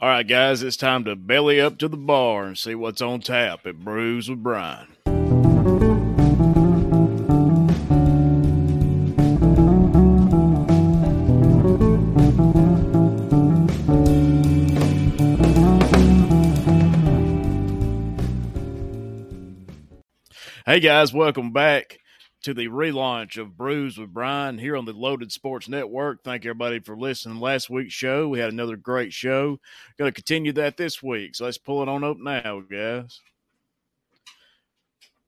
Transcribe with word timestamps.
All 0.00 0.08
right, 0.08 0.22
guys, 0.22 0.62
it's 0.62 0.76
time 0.76 1.02
to 1.06 1.16
belly 1.16 1.60
up 1.60 1.76
to 1.78 1.88
the 1.88 1.96
bar 1.96 2.44
and 2.44 2.56
see 2.56 2.76
what's 2.76 3.02
on 3.02 3.18
tap 3.18 3.66
at 3.66 3.80
Brews 3.80 4.30
with 4.30 4.40
Brian. 4.44 4.86
Hey 20.64 20.78
guys, 20.78 21.12
welcome 21.12 21.52
back 21.52 21.98
to 22.48 22.54
the 22.54 22.68
relaunch 22.68 23.36
of 23.36 23.58
Brews 23.58 23.98
with 23.98 24.14
Brian 24.14 24.56
here 24.56 24.74
on 24.74 24.86
the 24.86 24.94
Loaded 24.94 25.30
Sports 25.30 25.68
Network. 25.68 26.24
Thank 26.24 26.46
everybody 26.46 26.78
for 26.78 26.96
listening. 26.96 27.40
Last 27.40 27.68
week's 27.68 27.92
show, 27.92 28.26
we 28.26 28.38
had 28.38 28.50
another 28.50 28.78
great 28.78 29.12
show. 29.12 29.60
Going 29.98 30.10
to 30.10 30.14
continue 30.14 30.52
that 30.52 30.78
this 30.78 31.02
week. 31.02 31.34
So 31.34 31.44
let's 31.44 31.58
pull 31.58 31.82
it 31.82 31.90
on 31.90 32.04
up 32.04 32.16
now, 32.16 32.60
guys. 32.60 33.20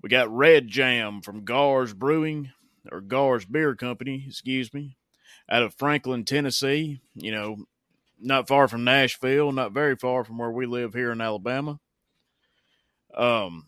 We 0.00 0.08
got 0.08 0.32
Red 0.32 0.68
Jam 0.68 1.20
from 1.20 1.44
Gars 1.44 1.92
Brewing 1.92 2.52
or 2.92 3.00
Gars 3.00 3.44
Beer 3.44 3.74
Company, 3.74 4.24
excuse 4.28 4.72
me, 4.72 4.96
out 5.50 5.64
of 5.64 5.74
Franklin, 5.74 6.24
Tennessee. 6.24 7.00
You 7.16 7.32
know, 7.32 7.56
not 8.20 8.46
far 8.46 8.68
from 8.68 8.84
Nashville, 8.84 9.50
not 9.50 9.72
very 9.72 9.96
far 9.96 10.22
from 10.22 10.38
where 10.38 10.52
we 10.52 10.66
live 10.66 10.94
here 10.94 11.10
in 11.10 11.20
Alabama. 11.20 11.80
Um, 13.12 13.66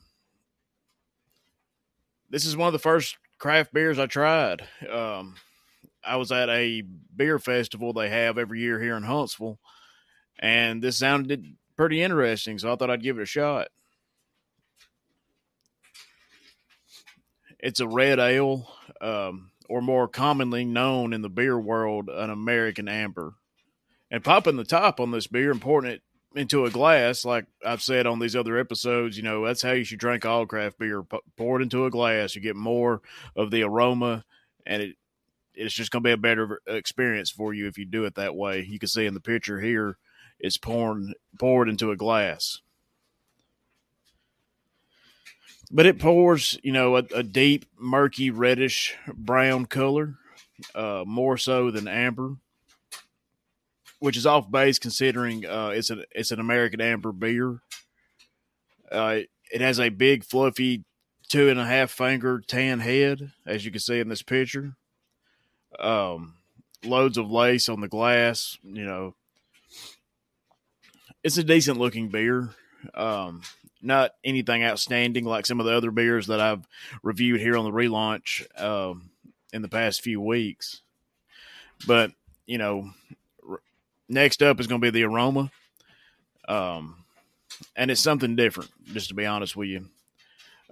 this 2.30 2.44
is 2.44 2.56
one 2.56 2.69
of 2.69 2.72
the 2.72 2.78
first 2.78 3.16
craft 3.40 3.72
beers 3.72 3.98
I 3.98 4.06
tried. 4.06 4.62
Um, 4.88 5.34
I 6.04 6.16
was 6.16 6.30
at 6.30 6.48
a 6.48 6.82
beer 7.16 7.40
festival 7.40 7.92
they 7.92 8.08
have 8.08 8.38
every 8.38 8.60
year 8.60 8.78
here 8.78 8.96
in 8.96 9.02
Huntsville, 9.02 9.58
and 10.38 10.80
this 10.80 10.98
sounded 10.98 11.56
pretty 11.76 12.00
interesting, 12.00 12.58
so 12.58 12.72
I 12.72 12.76
thought 12.76 12.90
I'd 12.90 13.02
give 13.02 13.18
it 13.18 13.22
a 13.22 13.26
shot. 13.26 13.68
It's 17.58 17.80
a 17.80 17.88
red 17.88 18.19
ale, 18.19 18.70
um, 19.00 19.50
or 19.69 19.82
more 19.82 20.08
commonly 20.08 20.64
known 20.64 21.12
in 21.12 21.22
the 21.22 21.28
beer 21.28 21.58
world, 21.58 22.08
an 22.08 22.30
American 22.30 22.88
amber. 22.88 23.34
And 24.10 24.25
popping 24.25 24.56
the 24.56 24.64
top 24.64 24.98
on 24.98 25.10
this 25.10 25.27
beer 25.27 25.54
it 25.84 26.02
into 26.34 26.64
a 26.64 26.70
glass, 26.70 27.25
like 27.25 27.47
I've 27.64 27.83
said 27.83 28.06
on 28.06 28.19
these 28.19 28.36
other 28.36 28.59
episodes, 28.59 29.17
you 29.17 29.23
know, 29.23 29.45
that's 29.45 29.62
how 29.62 29.73
you 29.73 29.84
should 29.84 29.98
drink 29.98 30.25
all 30.25 30.47
craft 30.47 30.78
beer. 30.78 31.05
Pour 31.37 31.61
it 31.61 31.62
into 31.62 31.87
a 31.87 31.91
glass, 31.91 32.34
you 32.34 32.41
get 32.41 32.56
more 32.56 33.00
of 33.37 33.50
the 33.50 33.62
aroma, 33.62 34.25
and 34.64 34.83
it 34.83 34.97
it's 35.55 35.75
just 35.75 35.91
going 35.91 36.03
to 36.03 36.09
be 36.09 36.12
a 36.12 36.17
better 36.17 36.61
experience 36.67 37.31
for 37.31 37.53
you 37.53 37.67
if 37.67 37.77
you 37.77 37.84
do 37.84 38.05
it 38.05 38.14
that 38.14 38.37
way. 38.37 38.64
You 38.67 38.78
can 38.78 38.89
see 38.89 39.05
in 39.05 39.14
the 39.14 39.20
picture 39.20 39.61
here, 39.61 39.98
it's 40.39 40.56
poured 40.56 41.14
poured 41.39 41.69
into 41.69 41.91
a 41.91 41.97
glass, 41.97 42.61
but 45.70 45.87
it 45.87 45.98
pours, 45.98 46.59
you 46.62 46.72
know, 46.72 46.97
a, 46.97 47.05
a 47.15 47.22
deep, 47.22 47.67
murky, 47.77 48.31
reddish 48.31 48.94
brown 49.12 49.67
color, 49.67 50.15
uh, 50.75 51.03
more 51.06 51.37
so 51.37 51.70
than 51.70 51.89
amber 51.89 52.37
which 54.01 54.17
is 54.17 54.27
off 54.27 54.51
base 54.51 54.79
considering 54.79 55.47
uh, 55.47 55.69
it's 55.69 55.91
an 55.91 56.05
it's 56.11 56.33
an 56.33 56.41
American 56.41 56.81
amber 56.81 57.12
beer. 57.12 57.61
Uh, 58.91 59.20
it 59.53 59.61
has 59.61 59.79
a 59.79 59.89
big, 59.89 60.25
fluffy, 60.25 60.84
two 61.29 61.48
and 61.48 61.61
a 61.61 61.65
half 61.65 61.91
finger 61.91 62.43
tan 62.45 62.81
head, 62.81 63.31
as 63.47 63.65
you 63.65 63.71
can 63.71 63.81
see 63.81 64.01
in 64.01 64.09
this 64.09 64.23
picture. 64.23 64.75
Um, 65.78 66.34
loads 66.84 67.19
of 67.19 67.31
lace 67.31 67.69
on 67.69 67.81
the 67.81 67.89
glass. 67.89 68.59
You 68.65 68.84
know, 68.84 69.15
it's 71.23 71.39
a 71.39 71.45
decent 71.45 71.78
looking 71.78 72.09
beer. 72.09 72.51
Um, 72.95 73.43
not 73.83 74.12
anything 74.25 74.65
outstanding 74.65 75.25
like 75.25 75.47
some 75.47 75.61
of 75.61 75.67
the 75.67 75.77
other 75.77 75.91
beers 75.91 76.27
that 76.27 76.41
I've 76.41 76.67
reviewed 77.03 77.41
here 77.41 77.56
on 77.56 77.65
the 77.65 77.71
relaunch 77.71 78.47
um, 78.60 79.10
in 79.53 79.62
the 79.62 79.69
past 79.69 80.03
few 80.03 80.21
weeks. 80.21 80.83
But 81.87 82.12
you 82.47 82.59
know, 82.59 82.91
Next 84.10 84.43
up 84.43 84.59
is 84.59 84.66
going 84.66 84.81
to 84.81 84.84
be 84.84 84.91
the 84.91 85.04
aroma. 85.04 85.53
Um, 86.48 87.04
and 87.76 87.93
it's 87.93 88.00
something 88.00 88.34
different, 88.34 88.71
just 88.93 89.09
to 89.09 89.15
be 89.15 89.25
honest 89.25 89.54
with 89.54 89.69
you. 89.69 89.87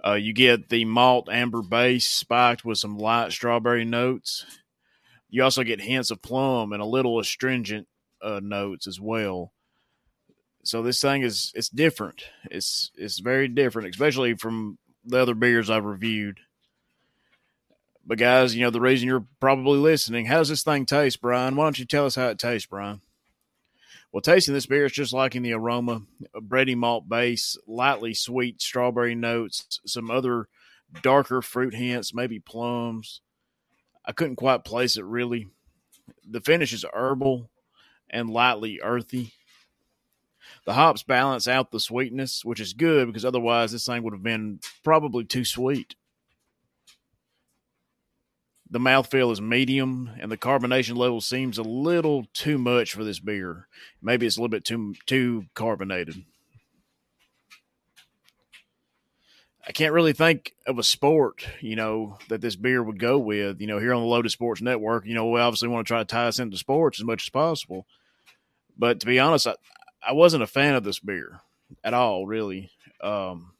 Uh, 0.05 0.15
you 0.15 0.33
get 0.33 0.67
the 0.67 0.83
malt 0.83 1.29
amber 1.31 1.61
base 1.61 2.05
spiked 2.05 2.65
with 2.65 2.77
some 2.77 2.97
light 2.97 3.31
strawberry 3.31 3.85
notes. 3.85 4.45
You 5.29 5.43
also 5.43 5.63
get 5.63 5.79
hints 5.79 6.11
of 6.11 6.21
plum 6.21 6.73
and 6.73 6.81
a 6.81 6.85
little 6.85 7.17
astringent 7.17 7.87
uh, 8.21 8.41
notes 8.43 8.87
as 8.87 8.99
well. 8.99 9.53
So 10.63 10.83
this 10.83 11.01
thing 11.01 11.21
is 11.21 11.53
it's 11.55 11.69
different. 11.69 12.23
It's 12.51 12.91
it's 12.95 13.19
very 13.19 13.47
different, 13.47 13.89
especially 13.89 14.33
from 14.33 14.77
the 15.05 15.17
other 15.17 15.33
beers 15.33 15.69
I've 15.69 15.85
reviewed. 15.85 16.39
But 18.05 18.17
guys, 18.17 18.53
you 18.53 18.63
know 18.63 18.69
the 18.69 18.81
reason 18.81 19.07
you're 19.07 19.27
probably 19.39 19.79
listening. 19.79 20.25
How 20.25 20.39
does 20.39 20.49
this 20.49 20.63
thing 20.63 20.85
taste, 20.85 21.21
Brian? 21.21 21.55
Why 21.55 21.65
don't 21.65 21.79
you 21.79 21.85
tell 21.85 22.05
us 22.05 22.15
how 22.15 22.27
it 22.27 22.39
tastes, 22.39 22.67
Brian? 22.67 23.01
Well, 24.11 24.21
tasting 24.21 24.55
this 24.55 24.65
beer 24.65 24.85
is 24.85 24.91
just 24.91 25.13
liking 25.13 25.43
the 25.43 25.53
aroma, 25.53 26.01
a 26.33 26.41
bready 26.41 26.75
malt 26.75 27.07
base, 27.07 27.57
lightly 27.67 28.15
sweet 28.15 28.59
strawberry 28.59 29.13
notes, 29.13 29.79
some 29.85 30.09
other 30.09 30.47
darker 31.03 31.43
fruit 31.43 31.75
hints, 31.75 32.13
maybe 32.13 32.39
plums. 32.39 33.21
I 34.03 34.11
couldn't 34.11 34.37
quite 34.37 34.63
place 34.63 34.97
it 34.97 35.05
really. 35.05 35.47
The 36.27 36.41
finish 36.41 36.73
is 36.73 36.85
herbal 36.91 37.51
and 38.09 38.31
lightly 38.31 38.79
earthy. 38.81 39.33
The 40.65 40.73
hops 40.73 41.03
balance 41.03 41.47
out 41.47 41.69
the 41.69 41.79
sweetness, 41.79 42.43
which 42.43 42.59
is 42.59 42.73
good 42.73 43.05
because 43.07 43.25
otherwise 43.25 43.71
this 43.71 43.85
thing 43.85 44.01
would 44.01 44.13
have 44.13 44.23
been 44.23 44.59
probably 44.83 45.23
too 45.23 45.45
sweet. 45.45 45.93
The 48.71 48.79
mouthfeel 48.79 49.31
is 49.31 49.41
medium, 49.41 50.11
and 50.19 50.31
the 50.31 50.37
carbonation 50.37 50.95
level 50.95 51.21
seems 51.21 51.57
a 51.57 51.63
little 51.63 52.25
too 52.33 52.59
much 52.59 52.93
for 52.93 53.03
this 53.03 53.19
beer. 53.19 53.67
Maybe 54.01 54.27
it's 54.27 54.37
a 54.37 54.39
little 54.39 54.49
bit 54.49 54.63
too 54.63 54.93
too 55.07 55.45
carbonated. 55.55 56.23
I 59.67 59.71
can't 59.71 59.93
really 59.93 60.13
think 60.13 60.53
of 60.65 60.79
a 60.79 60.83
sport, 60.83 61.47
you 61.61 61.75
know, 61.75 62.17
that 62.29 62.41
this 62.41 62.55
beer 62.55 62.81
would 62.81 62.99
go 62.99 63.19
with. 63.19 63.61
You 63.61 63.67
know, 63.67 63.77
here 63.77 63.93
on 63.93 64.01
the 64.01 64.07
Loaded 64.07 64.29
Sports 64.29 64.61
Network, 64.61 65.05
you 65.05 65.13
know, 65.13 65.29
we 65.29 65.39
obviously 65.39 65.67
want 65.67 65.85
to 65.85 65.91
try 65.91 65.99
to 65.99 66.05
tie 66.05 66.27
us 66.27 66.39
into 66.39 66.57
sports 66.57 66.99
as 66.99 67.05
much 67.05 67.25
as 67.25 67.29
possible. 67.29 67.85
But 68.77 68.99
to 69.01 69.05
be 69.05 69.19
honest, 69.19 69.45
I, 69.45 69.55
I 70.01 70.13
wasn't 70.13 70.43
a 70.43 70.47
fan 70.47 70.75
of 70.75 70.83
this 70.83 70.99
beer 70.99 71.41
at 71.83 71.93
all, 71.93 72.25
really. 72.25 72.71
Um, 73.01 73.51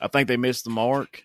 I 0.00 0.08
think 0.08 0.28
they 0.28 0.36
missed 0.36 0.64
the 0.64 0.70
mark. 0.70 1.24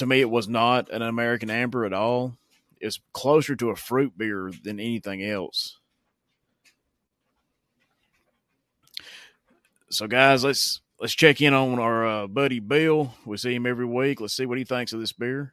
To 0.00 0.06
me, 0.06 0.22
it 0.22 0.30
was 0.30 0.48
not 0.48 0.88
an 0.88 1.02
American 1.02 1.50
Amber 1.50 1.84
at 1.84 1.92
all 1.92 2.38
It's 2.80 3.00
closer 3.12 3.54
to 3.54 3.68
a 3.68 3.76
fruit 3.76 4.16
beer 4.16 4.50
than 4.64 4.80
anything 4.80 5.22
else. 5.22 5.78
So, 9.90 10.06
guys, 10.06 10.42
let's 10.42 10.80
let's 10.98 11.12
check 11.12 11.42
in 11.42 11.52
on 11.52 11.78
our 11.78 12.06
uh, 12.06 12.26
buddy 12.28 12.60
Bill. 12.60 13.12
We 13.26 13.36
see 13.36 13.54
him 13.54 13.66
every 13.66 13.84
week. 13.84 14.22
Let's 14.22 14.34
see 14.34 14.46
what 14.46 14.56
he 14.56 14.64
thinks 14.64 14.94
of 14.94 15.00
this 15.00 15.12
beer. 15.12 15.52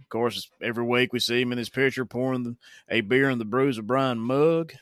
Of 0.00 0.08
course, 0.08 0.50
every 0.60 0.82
week 0.82 1.12
we 1.12 1.20
see 1.20 1.40
him 1.40 1.52
in 1.52 1.58
this 1.58 1.68
picture 1.68 2.04
pouring 2.04 2.56
a 2.88 3.00
beer 3.00 3.30
in 3.30 3.38
the 3.38 3.44
Brews 3.44 3.78
of 3.78 3.86
Brian 3.86 4.18
mug. 4.18 4.72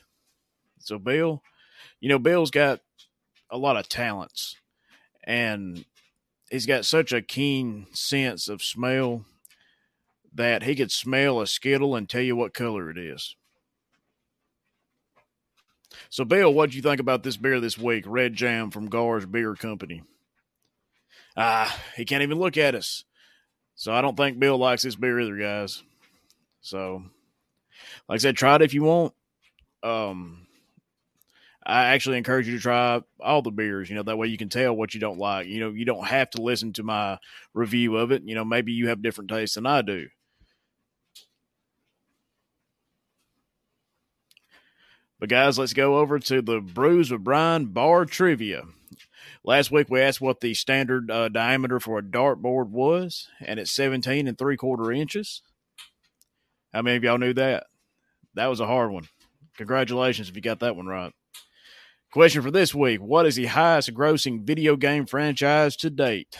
So, 0.79 0.97
Bill, 0.97 1.43
you 1.99 2.09
know, 2.09 2.17
Bill's 2.17 2.49
got 2.49 2.81
a 3.51 3.59
lot 3.59 3.77
of 3.77 3.87
talents, 3.87 4.57
and 5.23 5.85
he's 6.49 6.65
got 6.65 6.85
such 6.85 7.11
a 7.11 7.21
keen 7.21 7.87
sense 7.91 8.47
of 8.47 8.63
smell 8.63 9.25
that 10.33 10.63
he 10.63 10.75
could 10.75 10.91
smell 10.91 11.39
a 11.39 11.47
skittle 11.47 11.95
and 11.95 12.09
tell 12.09 12.21
you 12.21 12.35
what 12.35 12.53
color 12.53 12.89
it 12.89 12.97
is. 12.97 13.35
So, 16.09 16.25
Bill, 16.25 16.53
what 16.53 16.71
do 16.71 16.75
you 16.75 16.81
think 16.81 16.99
about 16.99 17.23
this 17.23 17.37
beer 17.37 17.59
this 17.59 17.77
week? 17.77 18.03
Red 18.05 18.33
Jam 18.33 18.69
from 18.69 18.89
Gars 18.89 19.25
Beer 19.25 19.55
Company. 19.55 20.03
Ah, 21.37 21.81
he 21.95 22.05
can't 22.05 22.23
even 22.23 22.39
look 22.39 22.57
at 22.57 22.75
us. 22.75 23.03
So 23.75 23.93
I 23.93 24.01
don't 24.01 24.15
think 24.15 24.39
Bill 24.39 24.57
likes 24.57 24.83
this 24.83 24.95
beer 24.95 25.19
either, 25.19 25.37
guys. 25.37 25.83
So, 26.61 27.03
like 28.07 28.15
I 28.15 28.19
said, 28.19 28.37
try 28.37 28.55
it 28.55 28.61
if 28.61 28.73
you 28.73 28.83
want. 28.83 29.13
Um, 29.83 30.44
I 31.65 31.85
actually 31.85 32.17
encourage 32.17 32.47
you 32.47 32.55
to 32.55 32.61
try 32.61 33.01
all 33.19 33.41
the 33.41 33.49
beers. 33.49 33.89
You 33.89 33.95
know, 33.95 34.03
that 34.03 34.17
way 34.17 34.27
you 34.27 34.37
can 34.37 34.49
tell 34.49 34.75
what 34.75 34.93
you 34.93 34.99
don't 34.99 35.17
like. 35.17 35.47
You 35.47 35.61
know, 35.61 35.69
you 35.71 35.83
don't 35.83 36.05
have 36.05 36.29
to 36.31 36.41
listen 36.41 36.73
to 36.73 36.83
my 36.83 37.17
review 37.53 37.97
of 37.97 38.11
it. 38.11 38.21
You 38.23 38.35
know, 38.35 38.45
maybe 38.45 38.71
you 38.71 38.89
have 38.89 39.01
different 39.01 39.31
tastes 39.31 39.55
than 39.55 39.65
I 39.65 39.81
do. 39.81 40.07
But 45.19 45.29
guys, 45.29 45.57
let's 45.57 45.73
go 45.73 45.97
over 45.97 46.19
to 46.19 46.41
the 46.41 46.59
Brews 46.59 47.09
with 47.09 47.23
Brian 47.23 47.67
bar 47.67 48.05
trivia. 48.05 48.63
Last 49.43 49.71
week 49.71 49.87
we 49.89 50.01
asked 50.01 50.21
what 50.21 50.41
the 50.41 50.53
standard 50.53 51.09
uh, 51.09 51.29
diameter 51.29 51.79
for 51.79 51.97
a 51.97 52.03
dartboard 52.03 52.69
was, 52.69 53.27
and 53.39 53.59
it's 53.59 53.71
17 53.71 54.27
and 54.27 54.37
three 54.37 54.57
quarter 54.57 54.91
inches. 54.91 55.41
How 56.73 56.83
many 56.83 56.97
of 56.97 57.03
y'all 57.03 57.17
knew 57.17 57.33
that? 57.33 57.65
That 58.35 58.47
was 58.47 58.59
a 58.59 58.67
hard 58.67 58.91
one. 58.91 59.07
Congratulations 59.57 60.29
if 60.29 60.35
you 60.35 60.41
got 60.41 60.59
that 60.59 60.75
one 60.75 60.85
right. 60.85 61.13
Question 62.15 62.43
for 62.43 62.49
this 62.49 62.73
week 62.73 63.01
What 63.01 63.25
is 63.25 63.35
the 63.35 63.47
highest 63.47 63.93
grossing 63.93 64.43
video 64.43 64.77
game 64.77 65.05
franchise 65.05 65.75
to 65.75 65.89
date? 65.89 66.37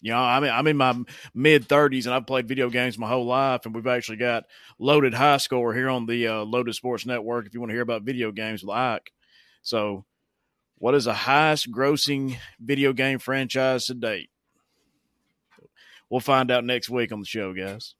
You 0.00 0.12
know, 0.12 0.18
I'm 0.18 0.44
I'm 0.44 0.66
in 0.66 0.78
my 0.78 0.98
mid 1.34 1.68
30s 1.68 2.06
and 2.06 2.14
I've 2.14 2.26
played 2.26 2.48
video 2.48 2.70
games 2.70 2.96
my 2.96 3.06
whole 3.06 3.26
life, 3.26 3.66
and 3.66 3.74
we've 3.74 3.86
actually 3.86 4.16
got 4.16 4.44
loaded 4.78 5.12
high 5.12 5.36
score 5.36 5.74
here 5.74 5.90
on 5.90 6.06
the 6.06 6.26
uh, 6.26 6.42
Loaded 6.44 6.74
Sports 6.74 7.04
Network. 7.04 7.44
If 7.44 7.52
you 7.52 7.60
want 7.60 7.68
to 7.68 7.74
hear 7.74 7.82
about 7.82 8.04
video 8.04 8.32
games 8.32 8.62
with 8.62 8.74
Ike, 8.74 9.12
so 9.60 10.06
what 10.78 10.94
is 10.94 11.04
the 11.04 11.12
highest 11.12 11.70
grossing 11.70 12.38
video 12.58 12.94
game 12.94 13.18
franchise 13.18 13.84
to 13.88 13.94
date? 13.94 14.30
We'll 16.08 16.20
find 16.20 16.50
out 16.50 16.64
next 16.64 16.88
week 16.88 17.12
on 17.12 17.20
the 17.20 17.26
show, 17.26 17.52
guys. 17.52 17.94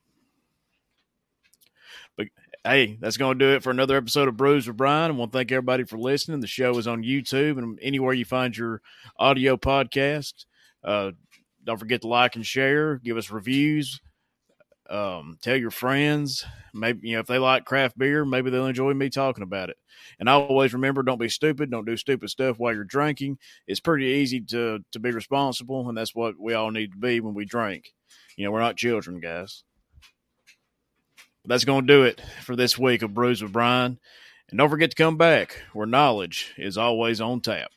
Hey, 2.62 2.98
that's 3.00 3.16
going 3.16 3.38
to 3.38 3.44
do 3.44 3.54
it 3.54 3.62
for 3.62 3.70
another 3.70 3.96
episode 3.96 4.28
of 4.28 4.36
Brews 4.36 4.66
with 4.66 4.76
Brian. 4.76 5.10
I 5.10 5.14
want 5.14 5.32
to 5.32 5.38
thank 5.38 5.50
everybody 5.50 5.84
for 5.84 5.96
listening. 5.96 6.40
The 6.40 6.46
show 6.46 6.76
is 6.76 6.86
on 6.86 7.02
YouTube 7.02 7.56
and 7.56 7.78
anywhere 7.80 8.12
you 8.12 8.26
find 8.26 8.54
your 8.54 8.82
audio 9.18 9.56
podcast. 9.56 10.44
Uh, 10.84 11.12
don't 11.64 11.78
forget 11.78 12.02
to 12.02 12.08
like 12.08 12.36
and 12.36 12.44
share. 12.44 12.98
Give 12.98 13.16
us 13.16 13.30
reviews. 13.30 14.02
Um, 14.90 15.38
tell 15.40 15.56
your 15.56 15.70
friends. 15.70 16.44
Maybe 16.74 17.08
you 17.08 17.14
know 17.14 17.20
if 17.20 17.26
they 17.28 17.38
like 17.38 17.64
craft 17.64 17.96
beer, 17.96 18.26
maybe 18.26 18.50
they'll 18.50 18.66
enjoy 18.66 18.92
me 18.92 19.08
talking 19.08 19.42
about 19.42 19.70
it. 19.70 19.78
And 20.18 20.28
always 20.28 20.74
remember, 20.74 21.02
don't 21.02 21.18
be 21.18 21.30
stupid. 21.30 21.70
Don't 21.70 21.86
do 21.86 21.96
stupid 21.96 22.28
stuff 22.28 22.58
while 22.58 22.74
you're 22.74 22.84
drinking. 22.84 23.38
It's 23.66 23.80
pretty 23.80 24.04
easy 24.04 24.42
to 24.42 24.80
to 24.92 24.98
be 24.98 25.12
responsible, 25.12 25.88
and 25.88 25.96
that's 25.96 26.14
what 26.14 26.34
we 26.38 26.52
all 26.52 26.70
need 26.72 26.92
to 26.92 26.98
be 26.98 27.20
when 27.20 27.32
we 27.32 27.46
drink. 27.46 27.94
You 28.36 28.44
know, 28.44 28.50
we're 28.50 28.60
not 28.60 28.76
children, 28.76 29.18
guys. 29.18 29.64
But 31.42 31.50
that's 31.50 31.64
going 31.64 31.86
to 31.86 31.92
do 31.92 32.02
it 32.02 32.20
for 32.42 32.54
this 32.54 32.78
week 32.78 33.02
of 33.02 33.14
Brews 33.14 33.42
with 33.42 33.52
Brian. 33.52 33.98
And 34.50 34.58
don't 34.58 34.70
forget 34.70 34.90
to 34.90 34.96
come 34.96 35.16
back 35.16 35.62
where 35.72 35.86
knowledge 35.86 36.54
is 36.58 36.76
always 36.76 37.20
on 37.20 37.40
tap. 37.40 37.70